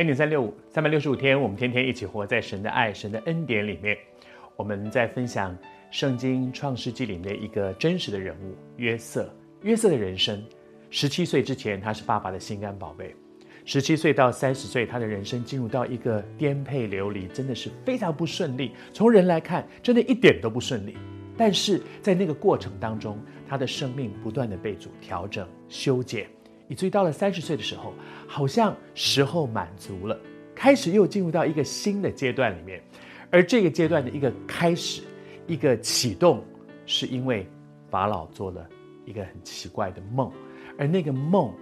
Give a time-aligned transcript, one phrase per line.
[0.00, 3.94] 恩典三六五，三百六十五天，我们天天一起活在神的爱、神的恩典里面。
[4.56, 5.54] 我们在分享
[5.90, 9.30] 圣经创世纪里面一个真实的人物约瑟。
[9.60, 10.42] 约瑟的人生，
[10.88, 13.14] 十七岁之前他是爸爸的心肝宝贝，
[13.66, 18.72] 十七岁到三十岁，他的人生进入到一个颠沛流离，真的是非常不顺利。
[18.94, 20.96] 从人来看，真的一点都不顺利。
[21.36, 26.26] 但是在那个过程当中，他的生命不断的被主调整、修剪。
[26.70, 27.92] 以至于到了三十岁的时候，
[28.28, 30.16] 好像时候满足了，
[30.54, 32.80] 开始又进入到一个新的阶段里面。
[33.28, 35.02] 而这个阶段的一个开始、
[35.48, 36.44] 一个启动，
[36.86, 37.44] 是因为
[37.90, 38.64] 法老做了
[39.04, 40.30] 一个很奇怪的梦，
[40.78, 41.52] 而那个梦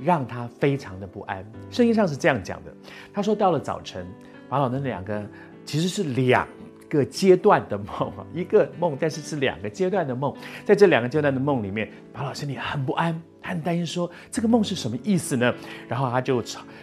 [0.00, 1.44] 让他非常的不安。
[1.68, 2.72] 圣经上是这样讲的：
[3.12, 4.06] 他说，到了早晨，
[4.48, 5.28] 法老那两个
[5.64, 6.46] 其实是两
[6.92, 10.34] 个阶段的梦， 一个梦，但是是两个阶段的梦。
[10.64, 13.20] 在这两个阶段的梦里面，法老心里很不安。
[13.44, 15.52] 很担心，说这个梦是什么意思呢？
[15.88, 16.40] 然后他就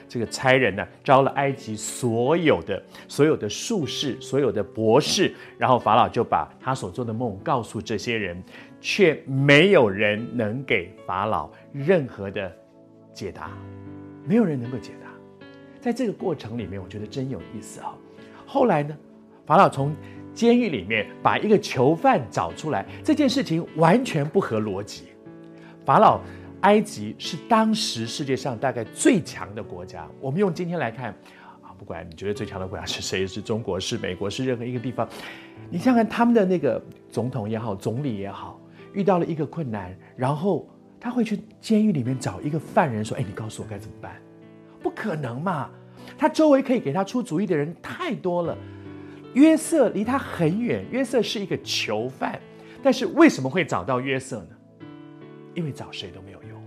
[0.09, 8.43] 这个差人呢，招了埃及所有的所有的术士、所有的博士，然后法老就把他所做的梦告诉这些人，
[8.81, 12.51] 却没有人能给法老任何的
[13.13, 13.51] 解答，
[14.25, 15.09] 没有人能够解答。
[15.79, 17.95] 在这个过程里面，我觉得真有意思啊。
[18.45, 18.97] 后来呢，
[19.49, 19.95] 法老从
[20.31, 25.05] 监狱里面把一个囚犯找出来，这件事情完全不合逻辑，
[25.83, 26.21] 法老。
[26.61, 30.05] 埃及是当时世界上大概最强的国家。
[30.19, 31.11] 我们用今天来看，
[31.61, 35.07] 啊，不管你觉得最强的国家是谁，是中国，是美国，是任何一个地方，
[35.71, 38.59] 你想想看他们的那个总统也好，总理也好，
[38.93, 40.67] 遇到了一个困难，然后
[40.99, 44.21] 他会去监狱里面找一个犯人说：“哎，你告诉我该怎么办？”
[44.83, 45.69] 不可能嘛！
[46.17, 48.57] 他周围可以给他出主意的人太多了。
[49.33, 52.39] 约瑟离他很远，约瑟是一个囚犯，
[52.81, 54.55] 但是为什么会找到约瑟呢？
[55.53, 56.61] 因为找谁都没有用，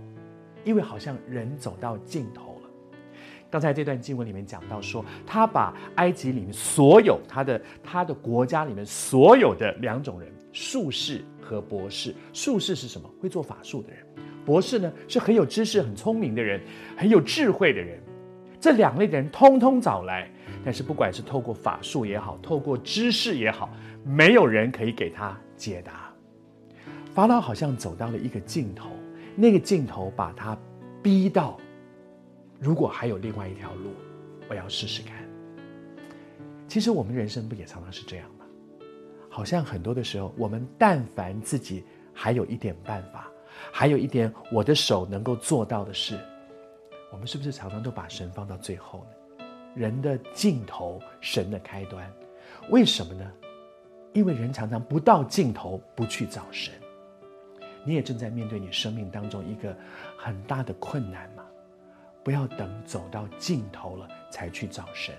[0.63, 2.69] 因为好像人走到尽头了。
[3.49, 12.15] 刚才这段经文里面讲到说，他把埃及里面所有他的他的国家里面所有的两种人，术士和博士。
[12.33, 13.09] 术士是什么？
[13.21, 13.99] 会做法术的人。
[14.45, 16.59] 博士呢，是很有知识、很聪明的人，
[16.97, 18.01] 很有智慧的人。
[18.63, 20.31] 这两类的人通通找来，
[20.63, 23.69] 但是不管是透过法术也好，透过知识也好，
[24.05, 26.09] 没有人可以给他解答。
[27.13, 28.89] 法老好像走到了一个尽头，
[29.35, 30.57] 那个尽头把他
[31.01, 31.59] 逼到，
[32.57, 33.89] 如果还有另外一条路，
[34.47, 35.13] 我要试试看。
[36.65, 38.45] 其实我们人生不也常常是这样吗？
[39.29, 43.27] 好像很多的时候，我们但凡自己还有一点办法，
[43.73, 46.17] 还有一点我的手能够做到的事，
[47.13, 49.45] 我们是不是常常都把神放到最后呢？
[49.75, 52.11] 人的尽头，神的开端，
[52.71, 53.31] 为什么呢？
[54.13, 56.73] 因为人常常不到尽头不去找神。
[57.85, 59.77] 你也正在面对你生命当中一个
[60.17, 61.45] 很大的困难吗？
[62.23, 65.13] 不要等走到尽头了才去找神。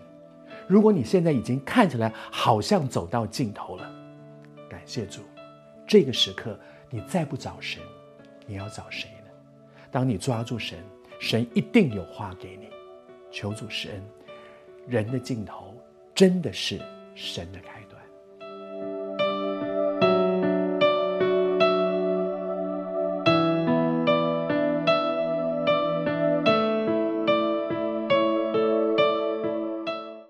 [0.67, 3.89] 如果你现在已经看起来好像走到尽头了，
[4.69, 5.23] 感谢主，
[5.87, 6.59] 这个时刻
[6.91, 7.81] 你再不找神，
[8.47, 9.31] 你要找谁呢？
[9.93, 10.79] 当你抓住神，
[11.19, 12.69] 神一定有话给你。
[13.31, 14.03] 求主施恩，
[14.87, 15.75] 人的尽头
[16.15, 16.81] 真的是
[17.15, 17.84] 神的开始。